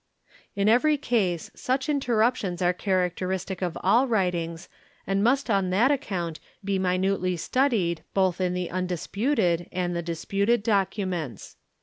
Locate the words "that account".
5.69-6.39